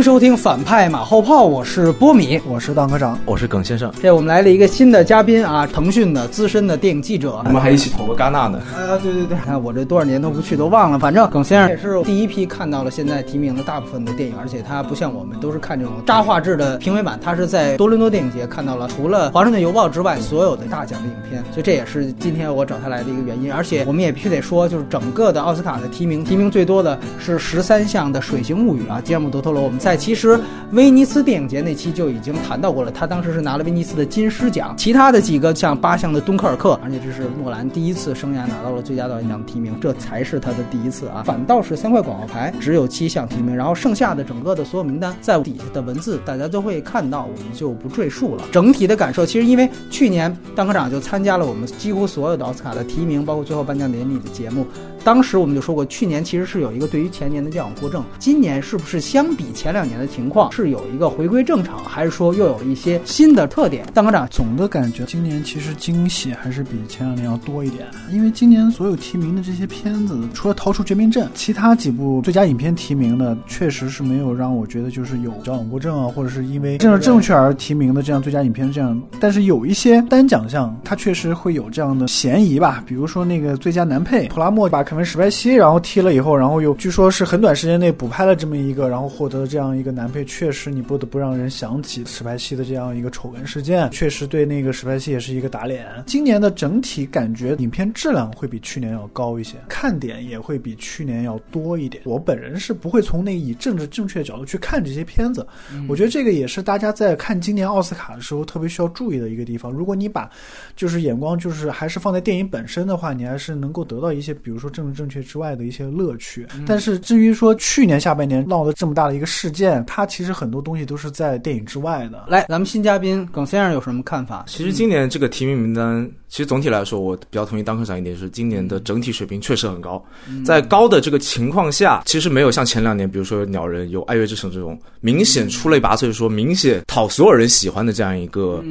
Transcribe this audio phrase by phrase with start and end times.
[0.00, 3.92] 欢迎收听反派马后炮，我是波米，我是当科长，我是耿先生。
[4.00, 7.42] 这我们来了一个新的嘉宾啊，腾讯的资深的电影记者。
[7.44, 8.62] 我们还一起投过戛纳呢。
[8.74, 10.98] 啊，对对对，啊，我这多少年都不去，都忘了。
[10.98, 23.52] 反正耿先生也是第一批看到了现在提名的大部分的电影，而且他不像我们都是看这种渣画质的评委版，他是在多伦多电影节看到了除了《华盛顿邮报》之外所有的大奖的影片，所以这也是今天我找他来的一个原因。
[23.52, 29.62] 而且我们也必须得说，就是整个的奥斯卡的提名，提名最多的是十三项的《水形物语》啊，吉尔姆·德托罗。
[29.62, 30.38] 我们在其实
[30.72, 41.22] 威尼斯电影节那期就已经谈到过了，他当时是拿了威尼斯的金狮奖，其他的几个像八项的《敦刻尔克》，而且这是诺兰第一次生涯拿到了最佳导演奖提名，这才是他的第一次啊。
[41.24, 48.44] 反倒是三块广告牌只有七项提名，然后剩下的整个的所有名单在底下的文字大家都会看到，我们就不赘述了。
[48.50, 54.66] 整体的感受，其实因为去年当科长就参加了我们几乎所有的奥斯卡的提名，包括最后颁奖典礼的节目。
[55.02, 63.86] 当时我们就说过，去年其实是有一个对于前年的矫枉过正，今年是不是相比前两两年的情况是有一个回归正常，还是说又有一些新的特点？
[63.94, 79.00] 当科长，总的感觉今年其实惊喜还是比前两年要多一点，因为今年所有提名的这些片子，除了逃出绝命镇，其他几部最佳影片提名的，确实是没有让我觉得就是有矫枉过正啊，或者是因为政治正确而提名的这样最佳影片这样。
[79.18, 84.80] 但是有一些单奖项，它确实会有这样的嫌疑吧，比如说那个最佳男配普拉莫把。
[84.90, 95.86] 肯文史派西，然后踢了以后，然后又据说是很短时间内补拍了这么一个，然后获得了这样一个男配，确实你不得不让人想起史派西的这样一个丑闻事件，确实对那个史派西也是一个打脸。
[96.06, 102.02] 今年的整体感觉影片质量会比去年要高一些，看点也会比去年要多一点。
[102.06, 105.46] 我本人是不会从那以政治正确的角度去看这些片子，
[105.86, 109.70] 我觉得这个也是大家在看今年奥斯卡的时候特别需要注意的一个地方。
[109.70, 110.30] 如果你把
[110.74, 114.70] 就是眼光就是还是放在电影本身的话，你还是能够得到一些，比如说。
[114.70, 122.24] 政治正确之外的一些乐趣，但是至于说去年下半年闹得这么大的一个事件，它其实很多东西都是在电影之外的。
[122.28, 124.44] 来，咱们新嘉宾耿先生有什么看法？
[124.46, 130.02] 其实今年这个提名名单，其实总体来说，我比较同意当科长一点，是今年的整体水平确实很高。
[130.44, 138.64] 在高的这个情况下，其实没有像前两年，比如说鸟人有《爱乐之城》这种明显出类拔萃，说明显讨所有人喜欢的这样一个。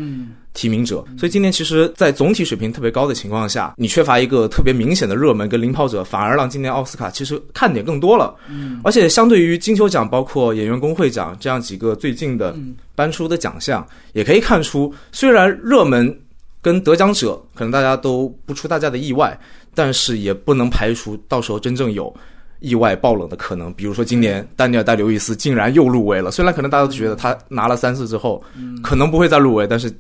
[0.56, 8.36] 提名者，所以今年其实，在总体水平特别高的情况下，你缺乏一个特别明显的热门跟领跑者，反而让今年奥斯卡其实看点更多了。
[8.50, 12.58] 嗯，而且相对于金球奖、包括演员工会奖这样几个最近的
[12.96, 16.14] 颁出的奖项，也可以看出，虽然热门
[16.62, 19.40] 跟得奖者可能大家都不出大家的意外，
[19.74, 22.14] 但是也不能排除到时候真正有
[22.60, 23.74] 意外爆冷的可能。
[23.74, 28.44] 比如说今年丹尼尔戴刘易斯竟然又入围了，虽然可能大家都觉得他拿了三次之后，
[28.84, 29.94] 可能不会再入围，但是。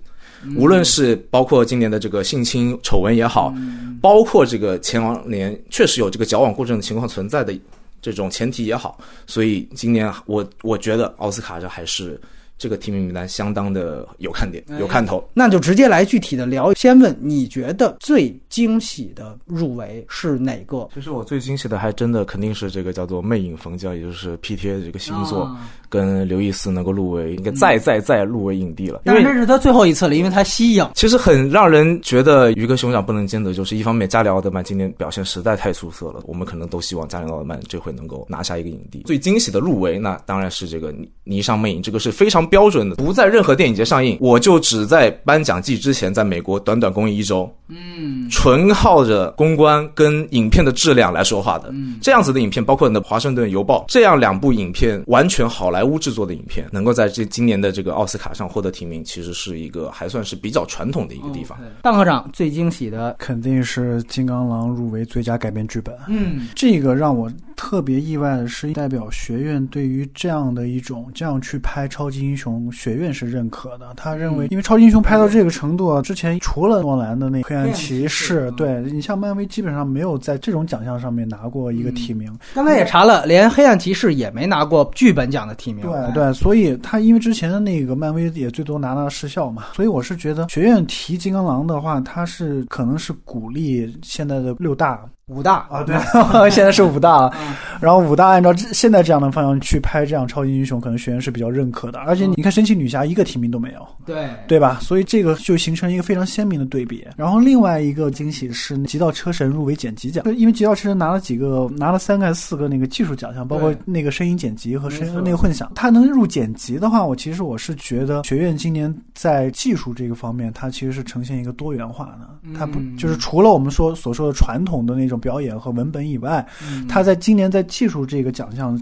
[0.55, 3.53] 无论是包括今年的这个性侵丑闻也好，
[4.01, 7.53] 包括这个前年确实有这个矫枉过正的情况存在的
[8.01, 8.97] 这种前提也好，
[9.27, 12.17] 所以今年我我觉得奥斯卡这还是。
[12.59, 16.73] 这个提名名单相当的有看点，有看头，那就直接来具体的聊。
[16.73, 20.89] 先问你觉得最惊喜的入围是哪个？
[20.93, 25.49] 其实我最惊喜的还真的肯定是这个叫做《魅影逢娇》，也就是 P T A 的这个新作，
[25.87, 29.03] 跟刘易斯能够入围，应该再再再入围影帝了。
[29.05, 30.85] 因为这是他最后一次了，因为他息影。
[30.95, 39.03] 其实很让人觉得鱼跟熊掌不能兼得，就是一方面加里奥德曼今年表现实在太出色了，我们可能都希望加里奥德曼这回能够拿下一个影帝。
[39.05, 40.91] 最惊喜的入围，那当然是这个
[41.25, 42.48] 《霓裳魅影》，这个是非常。
[42.49, 61.57] 标准的不在任何电影节上映，我就只在颁奖季之前，在美国短短公映一周，嗯，纯靠着公关跟影片的质量来说话的，嗯，这样子的影片，包括你的《华盛顿邮报》这样两部影片，完全好莱坞制作的影片，能够在这今年的这个奥斯卡上获得提名，其实是一个还算是比较传统的一个地方。
[61.81, 63.15] 大科长最惊喜的。
[63.19, 72.71] 肯定是《金刚狼》入围最佳改编剧本，嗯，这个让我特别意外的是，代表学院对于这样的一种这样去拍超级英雄。
[72.71, 82.33] 学院是认可的，他认为，因为超级英雄拍到这个程度，之前除了诺兰的那黑暗骑士，对你像漫威基本上没有在这种奖项上面拿过一个提名。
[82.55, 85.85] 刚才也查了，连黑暗骑士也没拿过剧本奖的提名。
[85.85, 95.05] 对对，所以他因为之前的那个漫威也最多拿了失效嘛，所以我是觉得学院提金刚狼的话，他是可能是鼓励现在的六大。
[95.29, 95.95] 武大啊，对，
[96.49, 97.31] 现在是武大，
[97.79, 101.99] 然后武大按照现在这样的方向去拍这样超级英雄，可能学院是比较认可的。
[101.99, 104.79] 而且你看神奇女侠一个提名都没有，对对吧？
[104.81, 107.07] 所以这个就形成一个非常鲜明的对比。
[107.15, 115.71] 然后另外一个惊喜是《极道车神》入围剪辑奖，因为《极道车神》拿了几个，拿了三个还是、四个那个技术奖项，包括那个声音剪辑和声那个混响。
[115.75, 122.57] 它能入剪辑的话，我其实我是觉得学院今年在技术这个方面，它其实是呈现一个多元化的。
[122.57, 125.18] 它不就是除了我们说所说的传统的那种。
[125.19, 126.45] 表演和文本以外，
[126.87, 128.79] 他在今年在技术这个奖项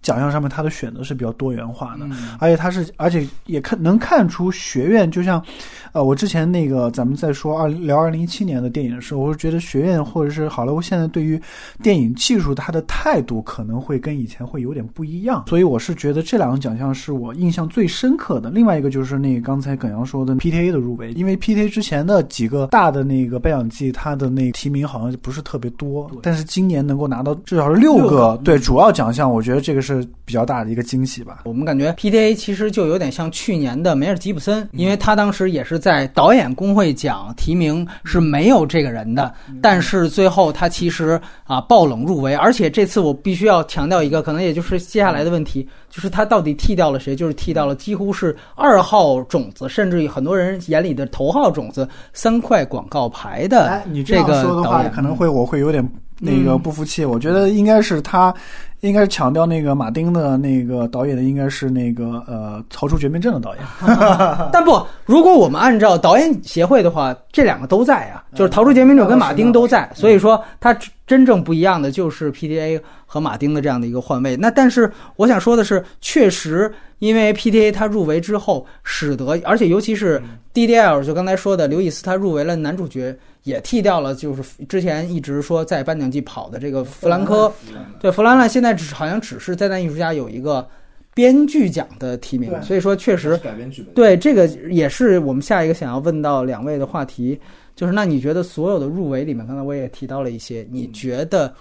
[0.00, 2.06] 奖项上面他的选择是比较多元化的，
[2.38, 5.44] 而且他是而且也看能看出学院就像，
[5.92, 11.40] 呃，我之前那个咱们在说二聊二零一七年的电影的时候，我是觉得学院或者是好莱坞现在对于
[11.82, 18.50] 电影技术它的态度可能会跟以前会有点不一样，所以我是觉得这两个奖项是我印象最深刻的。
[18.50, 31.42] 另外一个就是那个刚才耿阳说的 PTA 的入围，因为 PTA 之前的几个大的那个颁奖季，它的那个提名好像不是特别多，但是今年能够拿到至少是六个对主要奖项，我觉得这个是比较大的一个惊喜吧。
[31.44, 39.32] 我们感觉 PTA 其实就有点像去年的梅尔吉普森，因为他当时也是在导演工会奖提名是没有这个人的，
[39.62, 47.14] 但是最后他其实啊爆冷入围，而且这次我必须要强调一个，可能也就是接下来的问题，就是他到底替掉了谁？
[47.14, 55.86] 就是替掉了几乎是二号种子，甚至于很多人眼里的头号种子三块广告牌的哎，你这个样说的导演，话可能会我会有点
[56.20, 57.04] 那个不服气。
[57.04, 58.34] 我觉得应该是他，
[58.80, 63.64] 应该是强调那个马丁的那个导演的，应该是那个呃《逃出绝命镇》的导演。
[64.52, 70.76] 但不，如果我们按照导演协会的话，这两个都在啊，就是《逃出绝命镇》跟马丁都在，所以说它
[71.06, 74.36] 真正不一样的就是 PTA 和马丁的这样的一个换位。
[74.36, 80.22] 那但是我想说的是，确实因为 PTA 他入围之后，使得而且尤其是
[80.54, 87.52] DDL，就刚才说的刘易斯他入围了男主角，也替掉了就是之前一直说在颁奖季跑的这个弗兰科，
[88.00, 90.66] 对弗兰兰现在只好像只是灾难艺术家有一个。
[91.14, 93.92] 编剧奖的提名，所以说确实改编剧本。
[93.92, 97.36] 对这个也是我们下一个想要问到两位的话题，
[97.74, 101.52] 就是那你觉得所有的入围里面，刚才我也提到了一些，你觉得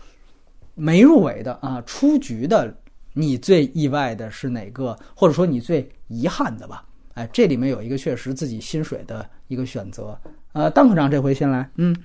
[0.75, 2.71] 没入围的啊，出局的，
[3.13, 6.85] 你最意外的是哪个，或者说你最遗憾的吧？
[7.15, 10.15] 哎，这里面有一个确实自己薪水的一个选择。
[10.53, 11.95] 呃，邓科长这回先来，嗯。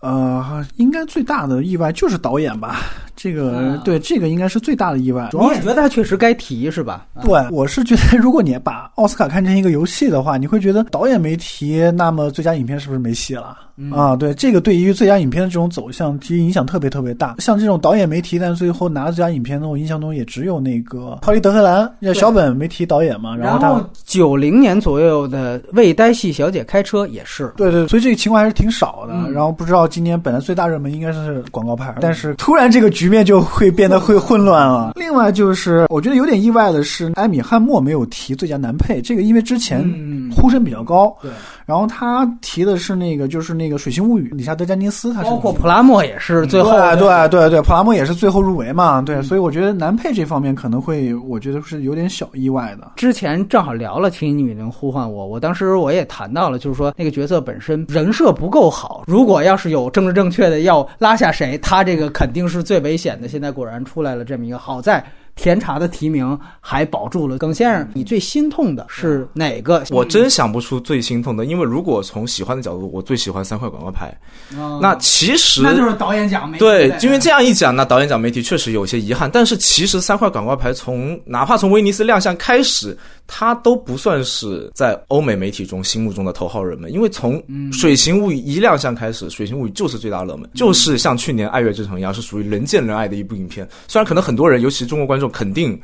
[0.00, 2.78] 呃，应该最大的意外就是导演吧，
[3.14, 5.28] 这个、啊对这个应该是最大的意外。
[5.30, 7.06] 主你要也觉得他确实该提是吧？
[7.12, 13.58] 啊对，我是觉得，如果你把奥斯卡看成一个游戏的话，你会觉得导演没提，那么最佳影片是不是没戏了？
[13.92, 17.36] 啊，对，这个对于最佳影片的这种走向，其实影响特别特别大。
[17.38, 29.14] 像这种导演没提，但最后拿了最佳影片的，我印象中也只有那个《逃离德黑兰》，那小本没提导演嘛，然后他零年左右的《为呆系小姐开车》也是，对对，所以这个情况还是挺少的。
[29.14, 34.92] 嗯然后不知道今年本来最大热门应该是广告牌，但是突然这个局面就会变得会混乱了。
[34.96, 41.30] 另外就是我觉得有点意外的是，艾米汉默没有提最佳男配，这个因为之前嗯呼声比较高，对，
[41.66, 52.92] 然后他提的是那个就是那个《水形物语》里夏德加尼斯，他是包括普拉默也是最后对对对对，普拉默也是最后入围嘛，对，所以我觉得男配这方面可能会，我觉得是有点小意外的。
[52.96, 63.28] 之前正好聊了《请女人呼唤我》，我当时我也谈到了，就是说那个角色本身人设不够好，如果要是有政治正确的要拉下谁，他这个肯定是最危险的。
[63.28, 65.04] 现在果然出来了这么一个，好在
[65.40, 67.38] 甜茶的提名还保住了。
[67.38, 69.82] 耿先生，你最心痛的是哪个？
[69.90, 74.14] 我真想不出最心痛的，因为如果从喜欢的角度，我最喜欢三块广告牌。
[74.58, 79.30] 哦那其实那就是导演奖没对，因为这样一讲，那导演奖媒体确实有些遗憾。
[79.32, 82.94] 但是其实三块广告牌从哪怕从威尼斯亮相开始，
[83.32, 86.92] 它都不算是在欧美媒体中心目中的头号热门。
[86.92, 87.40] 因为从
[87.72, 93.68] 《水形物语》一亮相开始，《水形物语》就是最大热门，就是像去年《爱乐之城》一样，是属于人见人爱的一部影片。
[93.86, 95.80] 虽然可能很多人，尤其是中国观众，肯定。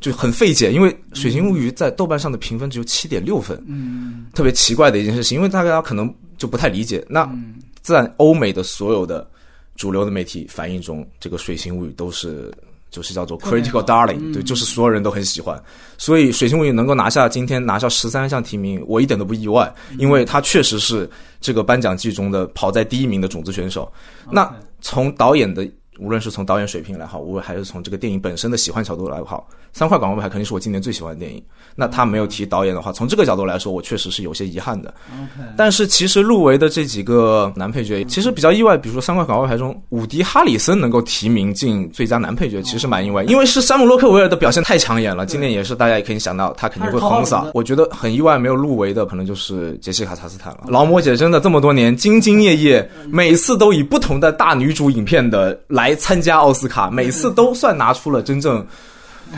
[0.00, 7.04] 就很费解，因为《水形物语》在豆瓣上的评分只有七点六分，嗯，特别奇怪的一件事情，因为大家可能就不太理解。
[7.06, 9.28] 那嗯在欧美的所有的
[9.76, 12.50] 主流的媒体反应中，这个《水形物语》都是
[12.90, 15.60] 就是叫做 critical darling，、嗯对，就是所有人都很喜欢。
[15.96, 21.08] 所以《水星物语》能够拿下今天拿下十三项提名，我一点都不意外，嗯因为他确实是
[21.40, 23.90] 这个颁奖季中的跑在第一名的种子选手。
[24.30, 25.66] 那从导演的。
[26.00, 31.42] 无论是从导演水平来好，无论还是从这个电影本身的喜欢角度来好，三块广告牌肯定是我今年最喜欢的电影。
[31.76, 34.92] 那他没有提导演的话，从这个角度来说，我确实是有些遗憾的。
[35.12, 38.76] OK，但是其实入围的这几个男配角，其实比较意外。
[38.76, 45.26] 比如说三块广告牌中，伍迪·哈里森能够提名进最佳男配角，其实蛮意外，因为是山姆·洛克维尔的表现太抢眼了。
[45.26, 47.50] 今年也是大家也可以想到，他肯定会横扫。
[47.52, 50.60] 我觉得很意外，没有入围的可能就是杰西卡·查斯坦了。
[50.68, 58.64] 劳模姐真的这么多年兢兢业业，每次都以不同的大女主影片的来来参加奥斯卡，每次都算拿出了真正。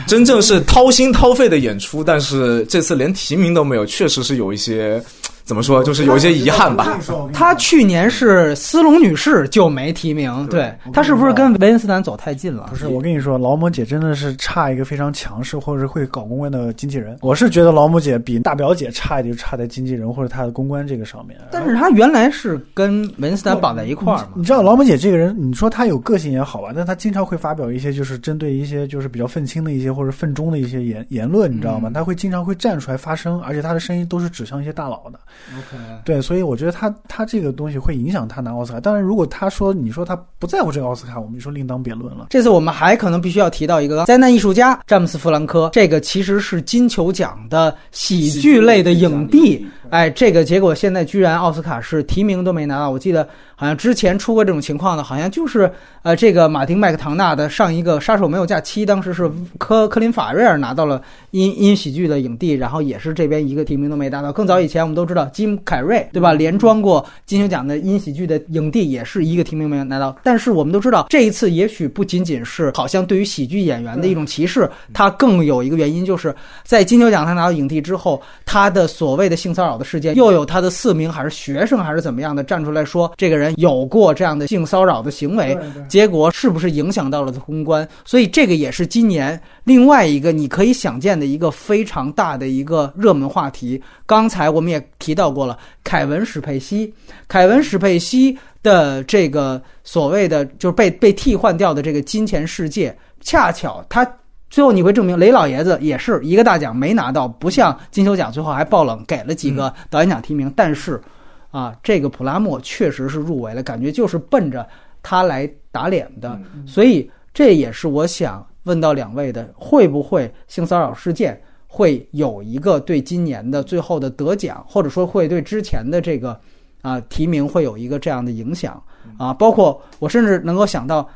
[0.07, 4.99] 真正是掏心掏肺的演出，但是这次连提名都没有，确实是有一些
[5.43, 6.97] 怎么说，就是有一些遗憾吧。
[7.33, 12.67] 他去年是斯隆女士就没提名，对他是不是跟维恩斯坦走太近了？
[12.69, 17.17] 不是，我跟你说，劳模姐真的是差一个非常强势或者会搞公关的经纪人。
[17.21, 21.37] 我是觉得劳模姐比大表姐差一点，就差在经纪人或者她的公关这个上面。
[21.51, 24.29] 但是她原来是跟维恩斯坦绑在一块儿嘛。
[24.35, 31.91] 你知道劳模姐这个人，你说她有个性也好吧，但她经常会发表一些就是针对一些就是比较愤青的一些或者愤中的一些言言论，你知道吗？
[31.93, 35.19] 她会经常会站出来发声，而且她的声音都是指向一些大佬的。
[35.57, 38.79] OK，对，所以我觉得他他这个东西会影响他拿奥斯卡。
[38.79, 42.27] 当然，如果他说你说他不在乎这个奥斯卡，我们就说另当别论了。
[42.29, 49.65] 这次我们还可能必须要提到一个灾难艺术家詹姆斯·弗兰科，这个其实是金球奖的喜剧类的影帝。
[49.89, 52.89] 哎，这个结果现在居然奥斯卡是提名都没拿到。
[52.89, 55.71] 我记得好像之前出过这种情况的，好像就是
[56.01, 64.31] 呃，这个马丁麦克唐纳的上一个《杀手没有假期》，当时是科 科林法瑞尔拿到了音音喜剧的影帝，然后也是这边一个提名都没拿到。
[64.31, 70.15] 更早以前我们都知道金凯瑞对吧，连装过金球奖的音喜剧的影帝，也是一个提名没有拿到。
[70.23, 79.83] 但是我们都知道，这一次也许不仅仅是好像对于喜剧演员的一种歧视，它更有一个原因，就是在金球奖他拿到影帝之后，他的所谓的性骚扰的。
[79.85, 85.55] 事件又有他的四名还是学生还是怎么样的站出来说这个人有过这样的性骚扰的行为，
[85.87, 87.87] 结果是不是影响到了他公关？
[88.05, 93.79] 所以这个也是今年另外一个你可以想见的一个非常大的一个热门话题。
[94.05, 96.91] 刚才我们也提到过了，凯文史佩西，
[97.27, 104.09] 凯文史佩西的这个所谓的就是被被替换掉的这个金钱世界，恰巧他。
[104.53, 110.53] 最后你会证明雷老爷子也是一个大奖没拿到，不像金球奖最后还爆冷给了几个导演奖提名。
[110.55, 111.01] 但是，
[111.49, 114.63] 啊，这个普拉莫确实是入围了，感觉就是奔着
[115.01, 116.39] 他来打脸的。
[116.67, 126.39] 所以这也是我想问到两位的：会不会性骚扰事件会有一个对今年的最后的得奖，或者说会对之前的这个
[126.83, 128.79] 啊提名会有一个这样的影响？
[129.17, 131.09] 啊，包括我甚至能够想到，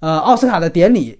[0.00, 1.18] 呃，奥斯卡的典礼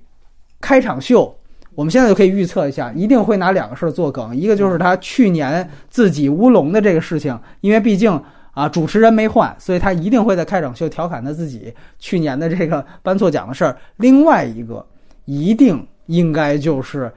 [0.61, 1.35] 开场秀。
[1.75, 13.77] 我们现在就可以预测一下，一定会拿两个事儿做梗，一个就是他去年自己乌龙的这个事情，因为毕竟啊主持人没换，所以他一定会在开场秀调侃他自己去年的这个颁错奖的事儿。
[13.97, 14.85] 另外一个，
[15.25, 17.13] 一定应该就是。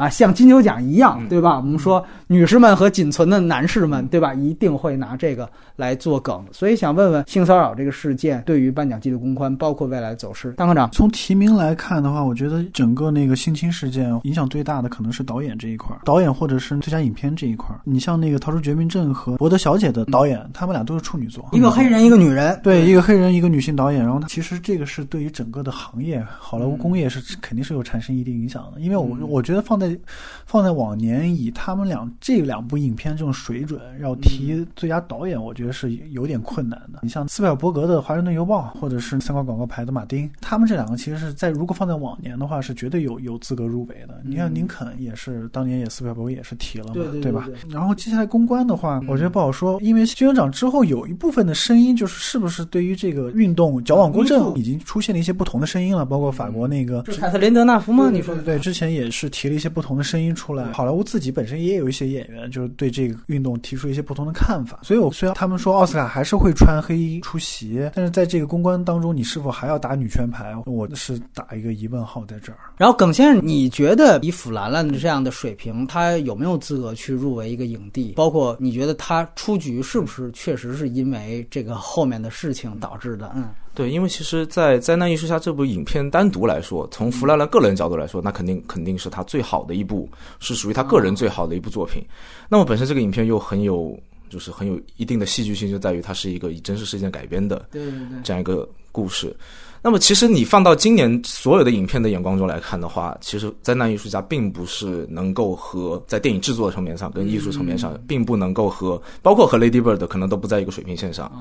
[0.00, 1.56] 啊，像金球奖一样，对吧？
[1.56, 4.32] 我们说女士们和仅存的男士们，对吧？
[4.32, 6.42] 一定会拿这个来做梗。
[6.50, 10.90] 所以想问问，性骚扰这个事件对于颁奖季的公关，包括未来走势，张科长。
[10.90, 17.76] 从提名来看的话，我觉得整个那个性侵事件影响最大的可能是导演这一块，导演或者是最佳影片这一块。
[17.84, 22.58] 你像那个《逃出绝命镇》和《伯德小姐》的导演，他们俩都是处女座，一个黑人，一个女人。
[22.62, 24.02] 对，一个黑人，一个女性导演。
[24.02, 28.80] 然后，其实这个是对于整个的行业，好莱坞工业是肯定是有产生一定影响的。
[28.80, 29.89] 因为我我觉得放在
[30.46, 37.00] 放在往年以他们俩这两部影片这种水准，要提最佳导演，我觉得是有点困难的。
[37.02, 44.20] 你像斯皮尔伯格的《华盛顿邮报》，或者是三块广告牌的马丁，他们这两个其实是在如果放在往年的话，是绝对有有资格入围的。
[44.24, 47.48] 你看林肯也是当年也斯皮尔伯格也是提了嘛，对吧？
[47.68, 56.04] 然后接下来公关的话，我觉得不好说，因为金球奖之后有一部分的声音就是是不是对于这个运动矫枉过正，已经出现了一些不同的声音了。
[56.04, 58.10] 包括法国那个凯瑟琳德纳夫吗？
[58.10, 60.70] 你说的对，之前也是提了一些不同的声音出来。
[60.72, 61.30] 好莱坞自己。
[61.30, 64.80] 本身也有一些演员，就是对这个运动提出一些不同的看法。
[64.82, 70.52] 所以，我虽然他们说奥斯卡还是会穿黑衣出席，但是在这个公关当中，你是否还要打女权牌？
[70.66, 72.58] 我是打一个疑问号在这儿。
[72.76, 78.14] 然后，耿先生，你觉得以弗兰兰的这样的水平，他有没有资格去入围一个影帝？
[78.16, 83.30] 包括你觉得他出局是不是确实是因为这个后面的事情导致的？
[83.36, 83.48] 嗯。
[83.72, 90.08] 对，因为其实，在《灾难艺术家》这部影片单独来说，从弗兰兰个人角度来说，那肯定肯定是他最好的一部，
[90.40, 92.04] 是属于他个人最好的一部作品。
[92.48, 93.96] 那么本身这个影片又很有，
[94.28, 97.64] 就是很有一定的戏剧性，就在于它是一个以真实事件改编的
[98.24, 99.34] 这样一个故事。
[99.82, 111.32] 那么其实你放到今年所有的影片的眼光中来看的话，其实《灾难艺术家》并不是能够和在电影制作层面上跟艺术层面上，并不能够和包括和《Lady Bird》可能都不在一个水平线上。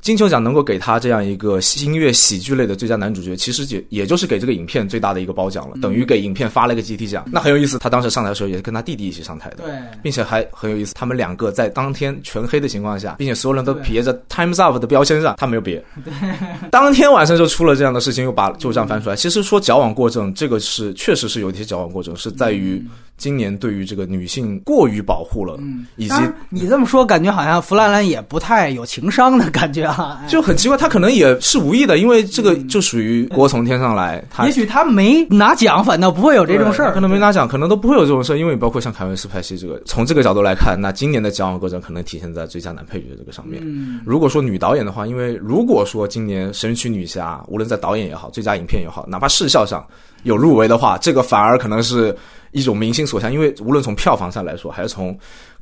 [0.00, 7.24] 金球奖能够给他这样一个音乐喜剧类的最佳男主角，其实也也就是给这个影片最大的一个褒奖了，等于给影片发了一个集体奖。
[7.30, 15.84] 那很有意思，他当时上台的时候也是跟他弟弟一起上台的，对，并且还很有意思，他们两个在当天全黑的情况下，并且所有人都别着 Times Up 的标签上，他没有别。
[16.70, 19.16] 当天晚上就出了这样的事情，又把旧账翻出来。
[19.16, 22.82] 其实说矫枉过正，这个是确实是有一些矫枉过正，是在于
[23.18, 26.14] 今年对于这个女性过于保护了，嗯，以及
[26.48, 30.20] 你这么说，感觉好像弗兰兰也不太有情商的感觉啊。
[30.22, 37.00] 哎 就很奇怪，他可能也是无意的，因为这个就属于锅从天上来，他也许他没拿奖，反倒不会有这种事儿可。
[37.00, 43.60] 能没拿奖，可能都不会有这种事儿，因为包括像凯文·斯派西这个，从这个角度来看，那今年的奖网歌阵可能体现在最佳男配角这个上面。
[43.64, 49.84] 嗯，如果说女导演的话，因为如果说今年《神曲女侠》无论在导演也好，最佳影片也好，哪怕视效上
[50.22, 52.16] 有入围的话，这个反而可能是
[52.52, 55.16] 一种民心所向，因为无论从票房上来说，还是从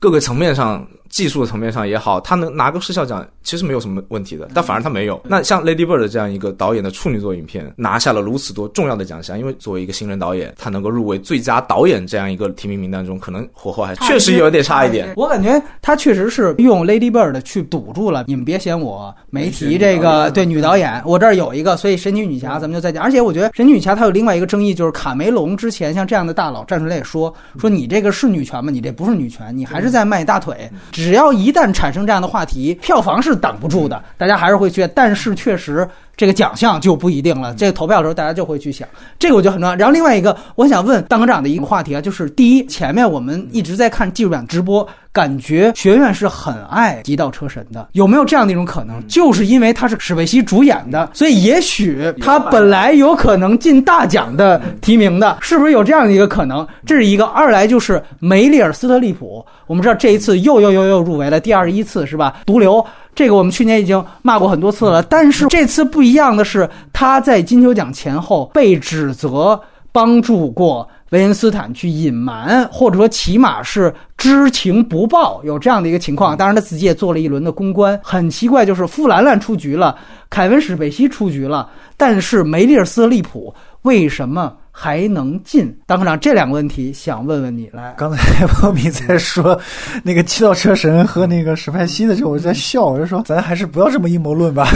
[0.06, 5.20] 各个层面上、技术层面上也好，他能拿个视效奖其实没有什么问题的，但反而他没有。
[5.24, 15.12] 那像 Lady Bird 这样一个导演的处女作影片，拿下了如此多重要的奖项，因为作为一个新人导演，他能够入围最佳导演这样一个提名名单中，可能火候还确实有点差一点。
[15.16, 23.02] 我感觉他确实是用 Lady Bird 去堵住了，你们别嫌我没提这个对女导演，我这儿有一个，所以神奇女侠咱们就再讲。
[23.02, 28.70] 而且我觉得神奇女侠它有另外一个争议，就是卡梅隆之前像这样的大佬站出来也说说你这个是女权吗？
[28.70, 30.70] 你这不是女权，你还是在卖大腿。
[30.90, 34.86] 只要一旦产生这样的话题，票房是挡不住的，大家还是会去。
[34.94, 35.88] 但是确实。
[36.16, 39.76] 这个奖项就不一定了，这个投票的时候大家就会去想，这个我觉得很重要。
[39.76, 49.06] 然后另外一个，我想问当科长的一个话题啊，就是第一，前面我们一直在看技术版直播，感觉学院是很爱《极道车神》的，有没有这样的一种可能？
[49.06, 56.66] 就是因为他是史贝西主演的，所以也许他本来有可能进大奖的提名的，是不是有这样的一个可能？
[56.86, 57.26] 这是一个。
[57.26, 62.38] 二来就是梅丽尔·斯特利普，我们知道这一次又又又又入围了第二十一次是吧？
[62.46, 62.84] 毒瘤。
[63.16, 69.58] 这个我们去年已经骂过很多次了，但是这次不一样的是，他在金球奖前后被指责
[69.90, 76.36] 帮助过维恩斯坦去隐瞒，或者说起码是知情不报，有这样的一个情况。
[76.36, 77.98] 当然，他自己也做了一轮的公关。
[78.04, 79.96] 很奇怪，就是富兰兰出局了，
[80.28, 84.52] 凯文史贝西出局了，但是梅丽尔斯利普为什么？
[84.78, 87.94] 还能进，当科长这两个问题想问问你来。
[87.96, 89.58] 刚才 波米在说
[90.02, 94.68] 那个七道车神和那个史派西的时候，我在笑，我就说咱还是不要这么阴谋论吧。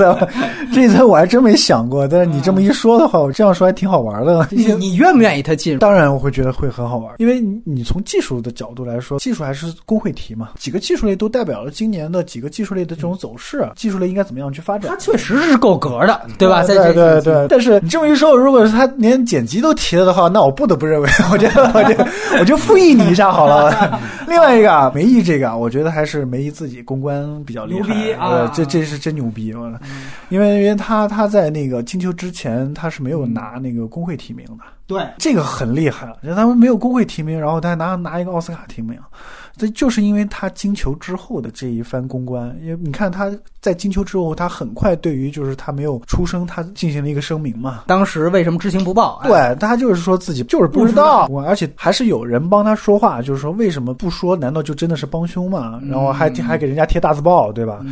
[0.70, 4.46] 这一层我还真没想过，但是你这么一说的话，我这样说还挺好玩的。
[4.50, 5.78] 你你愿不愿意他进？
[5.78, 14.90] 当然我会觉得会很好玩，因为你你从技术的角度来说，技术还是工会题嘛，几个技术类都代表了今年的几个技术类的这种走势，技术类应该怎么样去发展？
[14.90, 16.62] 它确实是够格的，对吧？
[16.64, 17.46] 对对对。
[17.48, 24.00] 但是你这么一说，如果是他连剪辑都提了的话，那我不得不认为， 我觉得我就我就复议你一下好了。
[24.26, 28.50] 另外一个啊，梅姨这个，我觉得还是梅姨自己公关比较厉害，牛逼啊！
[28.54, 29.46] 这这是真牛逼，
[30.28, 38.98] 因为因为他他在那个金球之前他是没有拿那个工会提名的，对，这个很厉害了，他们没有工会提名，然后他拿拿一个奥斯卡提名。
[39.56, 47.84] 这就是因为他金球之后的这一番公关，因为你看他在金球之后，他很快对于就是他没有出生，他进行了一个声明嘛。
[47.86, 49.20] 当时为什么知情不报？
[49.24, 54.34] 对他就是说自己就是不知道，而且还是有人帮他说话，就是说为什么不说？
[54.34, 55.80] 难道就真的是帮凶吗？
[55.88, 57.84] 然后还还给人家贴大字报，对吧？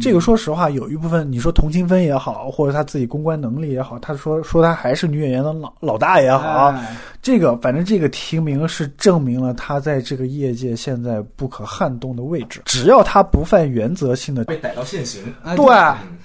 [0.00, 6.72] 这个说实话，有一部分你说同情分也好，或者他自己公关能力也好，他说说他还是女演员的老老大也好，
[7.20, 11.07] 这个反正这个提名是证明了他在这个业界现在。
[11.08, 15.22] 在不可撼动的位置，只要他不犯原则性的被逮到现行，
[15.56, 15.66] 对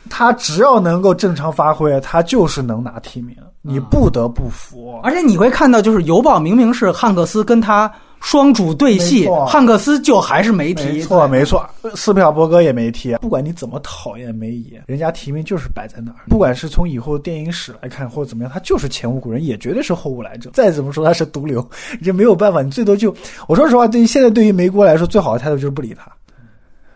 [0.09, 4.99] 他只要能够正常发挥，他就是能拿提名，你不得不服。
[5.01, 7.89] 而且你会看到，就是邮报明明是汉克斯跟他
[8.23, 13.13] 双主对戏，汉克斯就还是没提，没错没错，斯皮尔伯格也没提。
[13.17, 16.17] 不管你怎么讨厌梅姨，人家提名就是摆在那儿。
[16.29, 20.49] 不管是从以后电影史来看，或者怎么样，他就是前无古人，也绝对是后无来者。
[20.53, 21.61] 再怎么说他是毒瘤，
[21.99, 23.13] 你这没有办法，你最多就
[23.47, 26.09] 我说实话，对于现在对于梅姑来说，最好的态度就是不理他。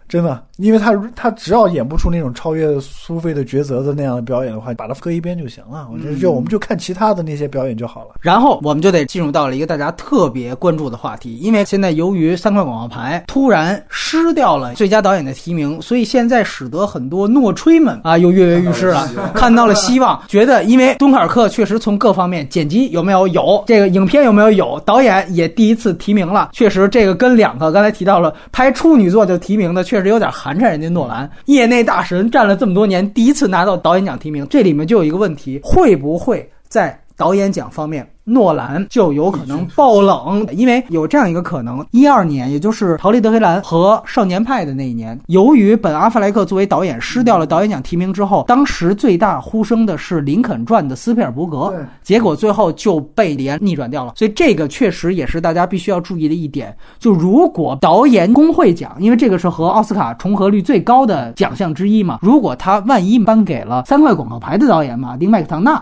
[0.07, 5.85] 真的，因为他他只要演不出那种超越苏菲的抉择的那样的表演的话，把它搁一边就行了。
[5.91, 8.11] 我觉得就我们就看其他的那些表演就好了。
[8.21, 29.96] 然后我们就得进入到了一个大家特别关注的话题，因为现在由于三块广告牌突然失掉了最佳导演的提名，所以现在使得很多诺吹们啊又跃跃欲试了， 看到了希望，觉得因为敦刻尔克确实从各方面剪辑有没有有，这个影片有没有有，导演也第一次提名了，确实这个跟两个刚才提到了拍处女作就提名的确。
[29.97, 38.07] 确实有点寒碜，人家诺兰业内大神站了这么多年，第一次拿到导演奖提名，这里面就有一个问题：会不会在导演奖方面？
[38.29, 54.11] 诺兰就有可能爆冷，因为有这样一个可能：一二年，也就是《逃离德黑兰》和《少年派》的那一年，由于本·阿弗莱克作为导演失掉了导演奖提名之后，当时最大呼声的是《林肯传》的斯皮尔伯格，结果最后就被连逆转掉了。
[54.17, 56.75] 所以这个确实也是大家必须要注意的一点。
[56.99, 65.81] 就如果导演工会奖，因为这个是和奥斯卡重合率最高的奖项之一嘛，如果他万一颁给了三块广告牌的导演马丁·麦克唐纳。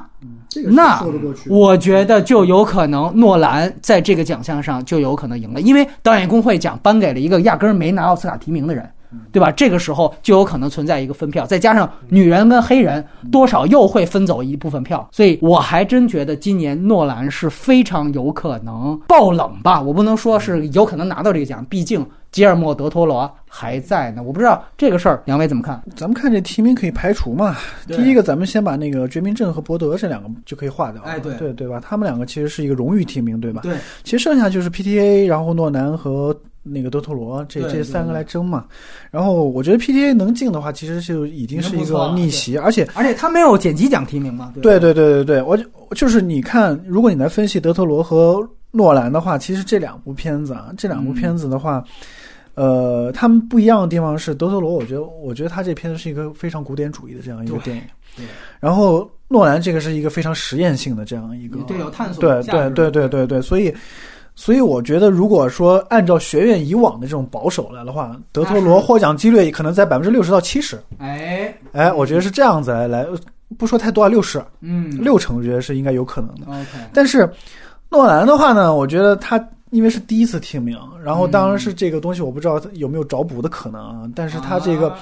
[0.63, 1.03] 那。
[1.47, 8.89] 我觉得就有可能诺兰在这个奖项上就有可能赢了，因为导演工会奖颁给了一个压根儿没拿奥斯卡提名的人，
[9.31, 9.51] 对吧？
[9.51, 25.81] 这个时候就有可能存在一个分票，再加上女人跟黑人多少又会分走一部分票，所以我还真觉得今年诺兰是非常有可能爆冷吧，我不能说是有可能拿到这个奖，毕竟吉尔莫·德托罗还在呢，我不知道这个事儿两位怎么看？
[25.95, 27.55] 咱们看这提名可以排除嘛？
[27.87, 31.07] 第一个，咱们先把那个《绝命镇》和伯德这两个就可以划掉了。
[31.07, 31.79] 哎对对对吧？
[31.79, 33.61] 他们两个其实是一个荣誉提名，对吧？
[33.63, 38.65] 对，其实剩下就是 PTA，然后诺兰和那个德托罗这这三个来争嘛。
[39.11, 44.51] 然后我觉得 PTA 能进的话，其实就已经是一个逆袭，而且而且他没有剪辑奖提名嘛？
[44.61, 45.63] 对对对对对，我就
[45.95, 51.81] 就是你看，如果你来分析德特罗和诺兰的话，其实这两部片子啊，这两部片子的话，
[52.55, 57.83] 呃，他们不一样的地方是德特罗，我觉得我觉得他这片子是一个非常古典主义的这样一个电影
[58.15, 58.25] 对，
[58.59, 63.73] 然后诺兰这个是一个非常实验性的这样一个，对有探索对对对对对对，所以。
[64.37, 70.77] 所以我觉得，如果说按照学院以往的这种保守来的话，德特罗获奖几率可能在百分之六十到七十。
[70.97, 73.07] 哎，哎，我觉得是这样子来来，
[73.57, 76.47] 不说太多啊，六十嗯，六成，我觉得是应该有可能的。
[76.47, 77.25] OK，但是
[77.89, 79.39] 诺兰的话呢，我觉得他
[79.71, 84.09] 因为是第一次听名，然后当然嗯是这个东西我不知道有没有找补的可能啊。
[84.15, 84.99] 但是他这个，啊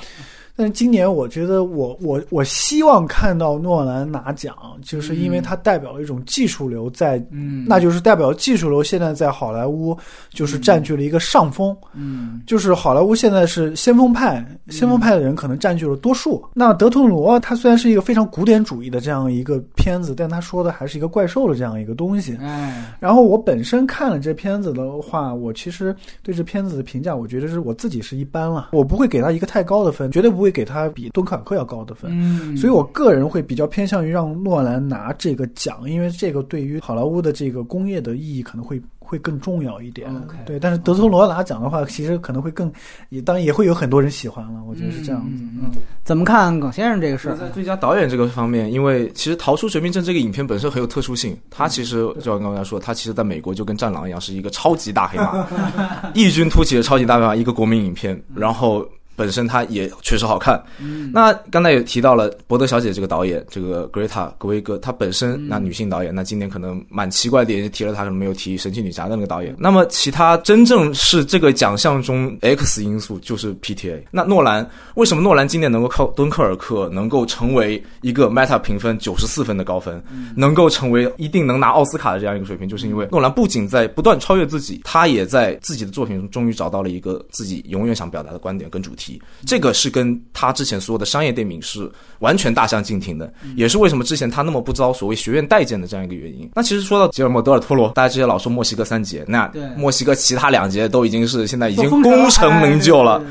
[0.55, 9.97] 但是今年我觉得我我我希望看到诺兰拿奖，就是因为它代表了一种技术流在，嗯，那就是代表技术流现在在好莱坞
[10.29, 11.75] 就是占据了一个上风。
[11.93, 16.43] 嗯就是好莱坞现在是先锋派，先锋派的人可能占据了多数。
[16.53, 22.37] 那德图罗他虽然是一个非常古典主义的这样一个片子，但他说的还是一个怪兽的这样一个东西。
[22.41, 32.11] 哎，然后我本身看了这片子的话，我其实对这片子的评价，我觉得是我自己是一般了，我不会给他一个太高的分，绝对不会给他比敦刻尔克要高的分。
[32.13, 40.09] 嗯，所以，我个人会比较偏向于让诺兰拿这个奖，因为这个对于好莱坞的这个工业的意义可能会会更重要一点。
[40.45, 42.71] 对，但是德托罗拿奖的话，其实可能会更，
[43.09, 44.61] 也当然也会有很多人喜欢了。
[44.67, 45.27] 我觉得是这样子。
[45.41, 45.71] 嗯嗯
[46.03, 47.35] 怎么看耿先生这个事儿？
[47.37, 55.47] 在最佳导演这个方面，因为其实《逃出绝命镇》这个影片本身很有特殊性，它其实就像刚才说，它其实在美国就跟《战狼》一样，是一个超级大黑马，
[56.13, 58.85] 异军突起的超级大黑马，一个国民影片，然后。
[59.15, 69.55] 本身它也确实好看，嗯那刚才也提到了伯德小姐这个导演，这个格瑞塔格威格，她本身那女性导演，那今年可能蛮奇怪的，也提了她，可能没有提神奇女侠的那个导演。
[69.59, 74.01] 那么其他真正是这个奖项中 X 因素就是 PTA。
[74.11, 80.03] 那诺兰为什么诺兰今年能够靠敦刻尔克能够成为一个 Meta 评分九十四分的高分，
[80.35, 89.02] 能够成为一定能拿奥斯卡的这样一个水平，就是因为诺兰不仅在不断超越自己，他也在自己的作品中终于找到了一个自己永远想表达的观点跟主题。
[89.45, 91.89] 这个是跟他之前所有的商业电影是
[92.19, 96.49] 完全大相径庭的，也是为什么之前他那么不遭所谓学院待见的这样一个原因。
[96.55, 103.23] 那其实说到吉尔莫·德尔托罗，大家之前老说墨西哥三杰，那墨西哥其他两杰都已经是现在已经功成名就了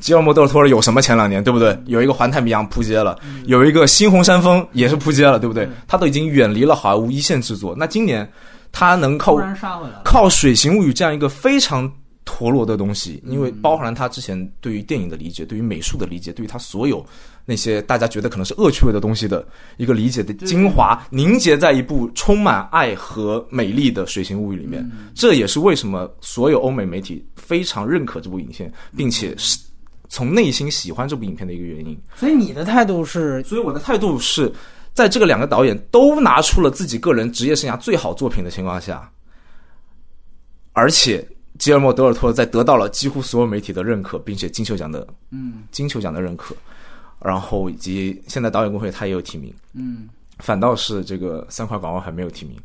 [0.00, 1.02] 吉尔莫·德尔托罗有什么？
[1.02, 1.78] 前两年对不对？
[1.86, 5.68] 有一个《环太平洋》扑街了，有一个《猩红山峰》也是扑街了，对不对？
[5.86, 7.74] 他都已经远离了好莱坞一线制作。
[7.76, 8.26] 那今年
[8.72, 9.36] 他能靠。
[10.02, 11.90] 靠《水形物语》这样一个非常
[12.30, 17.04] 陀螺的东西，因为包含了他之前对于电影的理解、对于美术的理解、对于他所有
[17.44, 19.44] 那些大家觉得可能是恶趣味的东西的
[19.78, 24.88] 一个理解的精华，凝结在一部充满爱和美丽的《水形物语》里面。
[25.12, 29.58] 这也是为什么所有欧美媒体非常认可这部影片，并且是
[30.08, 32.00] 从内心喜欢这部影片的一个原因。
[32.14, 34.52] 所以你的态度是，所以我的态度是，
[34.94, 39.10] 在这个两个导演都拿出了自己个人职业生涯最好作品的情况下，
[40.72, 41.26] 而且
[41.60, 46.56] 吉尔莫·德尔托在得到了几乎所有媒体的认可，并且金球奖的嗯金球奖的认可，
[47.22, 52.56] 然后以及现在导演工会他也有提名，嗯反倒是这个三块广告还没有提名。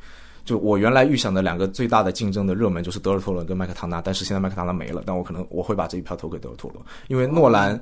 [0.46, 7.80] 就我原来预想的两个最大的竞争的热门就是德尔托罗跟麦克唐纳，但是现在麦克唐纳没了，但我可能我会把这一票投给德尔托罗，因为诺兰。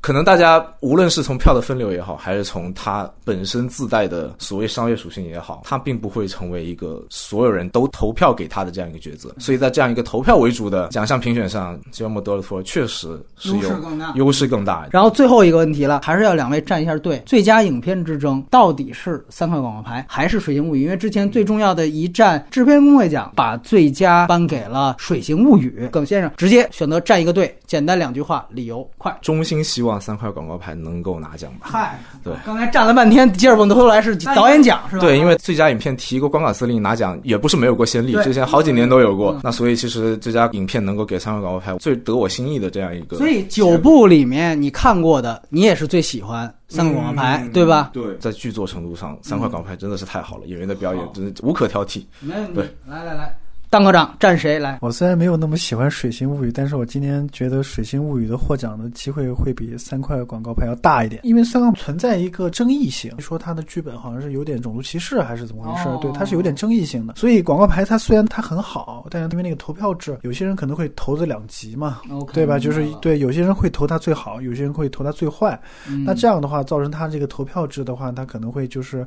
[0.00, 9.34] 可能大家无论是从票的分流也好，还是从它本身自带的所谓商业属性也好，它并不会成为一个所有人都投票给他的这样一个角色。
[9.38, 14.88] 所以在这样一个投票为主的奖项评选上，吉尔莫·德尔托确实是有优势更大优势更大。
[14.90, 17.22] 然后最后一个问题了，还是要两位站一下队。
[17.26, 20.84] 最佳影片之争到底是三块广告牌还是水形物语？
[20.84, 25.88] 因为之前最重要的一站制片工会奖把最佳颁给了水形物语。
[25.92, 29.16] 耿先生直接选择站一个队，简单两句话，理由快。
[29.20, 31.68] 衷心希望望三块广告牌能够拿奖吧。
[31.70, 35.00] 嗨，对，刚才站了半天，吉尔蹦头来是导演奖是吧？
[35.02, 39.40] 对，因为最佳影片提一个《光杆司令》拿奖也不是没有过先例，之前好几年都有过嗯。
[39.42, 43.16] 那所以其实最佳影片能够给三块广告牌，最得我心意的这样一个。
[43.16, 47.90] 所以九部里面你看过的，你也是最喜欢三个广告牌，嗯对吧？
[47.92, 52.04] 对，在剧作程度上，三块广告牌真的是太好了，演员的表演真的无可挑剔。
[52.20, 53.36] 没问题对，来来来，
[53.70, 54.80] 当科长站谁来？
[54.82, 65.88] 我虽然没有那么喜欢《水星物语》，但是我今天觉得《水星物语》的获奖的机会会比三块广告牌要大一点，因为三块存在一个争议性，说它的剧本好像是有点种族歧视还是怎么回事？
[65.88, 67.14] 哦对，它是有点争议性的。
[67.14, 72.00] 所以广告牌它虽然它很好，但是因为那个投票制，有些人可能会投这两极嘛。
[72.34, 72.58] 对吧？
[72.58, 75.56] 就是对，有些人会投它最好，有些人会投它最坏。
[75.86, 79.06] 嗯那这样的话，造成他这个投票制的话，他可能会就是，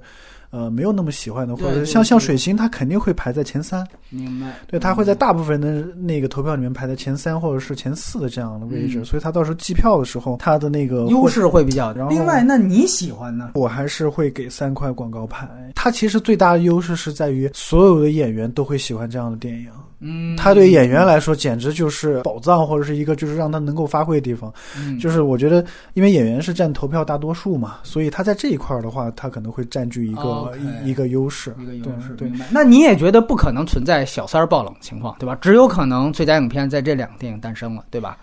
[0.54, 3.84] 呃，没有那么喜欢的，或者像像水星，他肯定会排在前三。
[4.12, 4.54] 明白。
[4.68, 13.50] 对，他会在大部分的那个投票里面排在前三或者是前四的这样的位置，嗯所以他到时候计票的时候，他的那个优势会比较然后另外，那你喜欢呢？
[13.56, 15.50] 我还是会给三块广告牌。
[15.74, 19.68] 它其实最大的优势是在于所有的演员都会喜欢这样的电影。
[20.04, 24.54] 嗯，他对演员来说简直就是宝藏，或者是一个就是让他能够发挥的地方。
[24.78, 25.63] 嗯就是我觉得，
[25.94, 31.56] 因为演员是占投票大多数嘛，所以他在这一块儿的话，他可能会占据一个、一一个优势。
[31.60, 32.39] 一个优势，对对？
[32.52, 35.36] 那你也觉得不可能存在小三儿爆冷情况，对吧？
[35.42, 38.18] 只有可能最佳影片在这两个电影诞生了，对吧？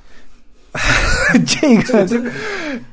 [1.47, 2.31] 这个这个，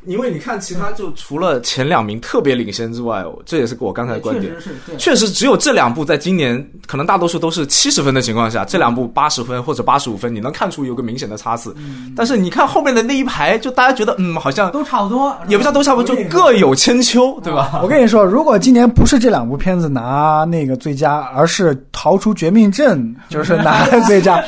[0.06, 4.52] 因为你看其他就除了前两名特别领先之外，这也是我刚才的观点。
[4.60, 11.76] 是确实，只有这两部在今年可能大多数都是七十分的情况下，这两部八十分或者八十五分，你能看出有个明显的差次。
[12.16, 17.80] 但是你看后面的那一排，就大家觉得嗯，好像都差不多，也不叫都差不多，就各有千秋，对吧？
[17.84, 23.00] 我跟你说，如果今年不是这两部片子拿那个最佳，而是《逃出绝命镇》
[23.32, 24.44] 就是拿最佳，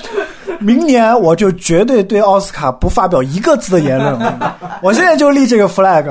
[0.59, 4.39] 明年我就绝对对奥斯卡不发表一个字的言论。
[4.83, 6.05] 我现在就立这个 flag。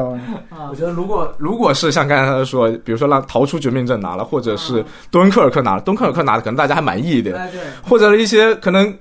[0.71, 7.37] 我觉得如果如果是像刚才他说，比如说让逃出绝命镇拿了，或者是敦刻尔克拿了，敦刻尔克拿了，可能大家还满意一点，
[7.83, 8.93] 或者一些可能。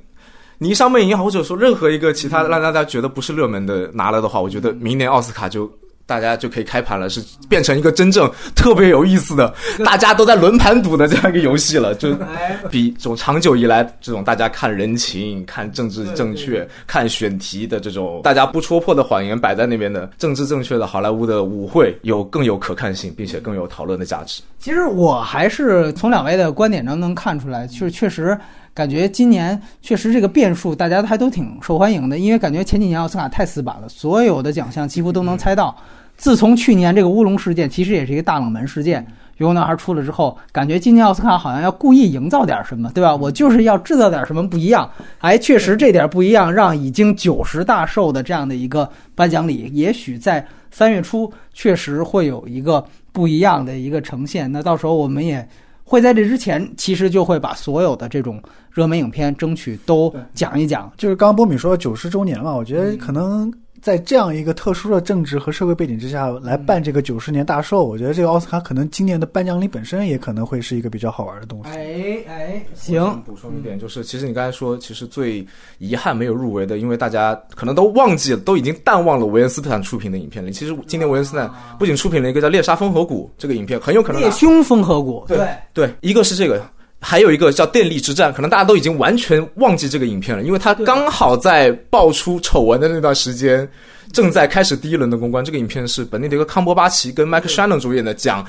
[0.60, 5.70] 霓裳魅影也好，或者说任何一个其他让大家觉得不是热门的拿了的话，我觉得明年奥斯卡就
[6.08, 9.54] 大家就可以开盘了，是变成一个真正特别有意思的，
[9.86, 24.42] 大家都在轮盘赌的这样一个游戏了，就 哎，比这种长久以来这种大家看人情、看政治正对确、看选题的这种大家不戳破的谎言摆在那边的政治正确的好莱坞的舞会，有更有可看性，并且更有讨论的价值。
[24.58, 28.38] 其实我还是从两位的观点中能看出来，就是确实
[28.74, 35.76] 感觉今年确实这个变数大家还都挺受欢迎的，因为感觉前几年奥斯卡太死板了，所有的奖项几乎都能猜到。
[36.18, 39.06] 自从去年这个乌龙事件，其实也是一个大冷门事件，
[39.38, 43.16] 游泳男孩出了之后，感觉今年奥斯卡好像要故意营造点什么，对吧？
[43.16, 44.90] 我就是要制造点什么不一样。
[45.20, 54.52] 哎，确实这点不一样，让已经九十大寿的这样的一个颁奖礼，也许在三月初确实会有一个不一样的一个呈现。
[54.52, 55.48] 那到时候我们也
[55.84, 60.92] 会在这之前，其实就会把所有的这种热门影片争取都讲一讲。
[60.98, 71.70] 就是刚刚波米说九十周年嘛，我觉得可能在这样一个特殊的政治和社会背景之下来办这个九十年大寿，我觉得这个奥斯卡可能今年的颁奖礼本身也可能会是一个比较好玩的东西。
[71.70, 75.46] 哎哎，行，补充一点，就是其实你刚才说，其实最
[75.78, 80.52] 遗憾没有入围的，因为大家可能都忘记了，都已经淡忘了维恩斯坦出品的影片了。
[80.52, 85.48] 其实今年维恩斯坦不仅出品了一个叫《猎杀风河谷》这个影片，很有可能猎凶风河谷，对。
[85.74, 86.60] 对，一个是这个，
[87.00, 93.68] 还有一个叫《电力之战》，可能大家都已经完全忘记这个影片了，因为它刚好在爆出丑闻的那段时间，
[94.12, 95.46] 正在开始第一轮的公关。
[95.46, 98.44] 这个影片是本地的一个·康伯巴奇跟麦克·山农主演的，讲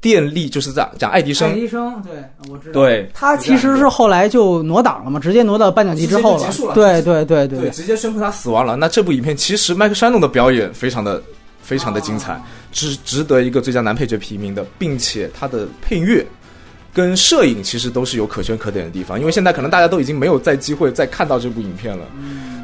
[0.00, 1.60] 电力，就是在讲爱迪生爱生。
[1.60, 2.12] 迪生，对，
[2.50, 2.72] 我知道。
[2.72, 8.74] 对，他其实是后来就挪档了嘛，直接挪到颁奖季之后了结束了对对对对对，直接宣布他死亡了。
[8.74, 11.22] 那这部影片其实麦克·山农的表演非常的
[11.60, 16.26] 非常的精彩，值值得一个最佳男配角提名的，并且他的配乐。
[16.94, 22.06] 跟摄影其实都是有可圈可点的地方，因为现在可能大家都已经没有再机会再看到这部影片了，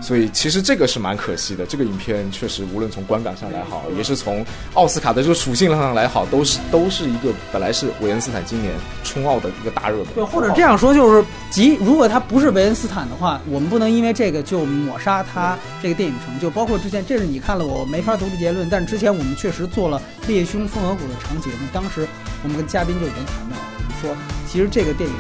[0.01, 1.67] 所以其实这个是蛮可惜的。
[1.67, 10.07] 这个影片确实无论从观感上来好，也是从奥斯卡的这个属性上来好，都是都是一个本来是韦恩斯坦今年冲奥的一个大热门。
[10.15, 16.49] 对，或者这样说就是，即如果他不是韦恩斯坦的话，我们不能因为这个就抹杀他这个电影成就。
[16.49, 22.07] 包括之前，这是你看了我没法得出结论，但之前我们确实做了《猎凶风河谷》的长节目，当时
[22.43, 25.17] 我们跟嘉宾就已经谈到了，我们说其实这个电影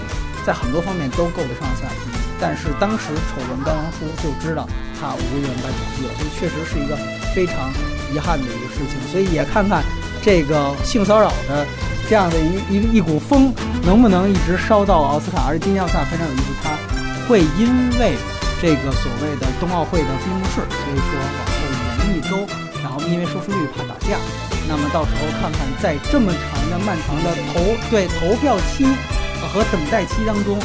[0.48, 1.92] 在很多方面都够得上赛，
[2.40, 4.66] 但是当时丑闻刚刚出就知道
[4.98, 6.96] 他无缘颁奖季了，所以确实是一个
[7.34, 7.68] 非常
[8.14, 8.96] 遗憾的一个事情。
[9.12, 9.84] 所以也看看
[10.22, 11.66] 这个性骚扰的
[12.08, 13.52] 这样的一一一股风
[13.84, 15.44] 能不能一直烧到奥斯卡。
[15.46, 16.72] 而且今年奥斯卡非常有意思，它
[17.28, 17.68] 会因
[18.00, 18.16] 为
[18.62, 22.48] 这个所谓的冬奥会的闭幕式，所以说往后延一周，
[22.82, 24.16] 然后因为收视率怕打架。
[24.66, 28.88] 那么到时候看看，在这么长的漫长的投对投票期
[29.46, 30.58] 和等待期当中，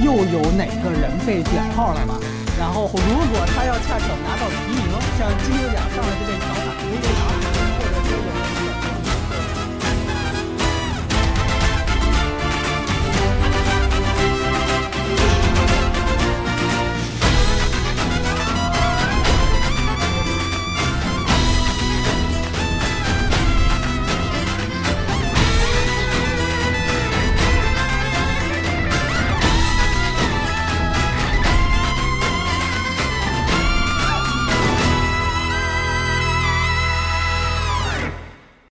[0.00, 2.18] 又有哪个人被点炮了吧？
[2.58, 7.57] 然后如果他要恰巧拿到提名，像金球奖上来就被调侃，没被调侃。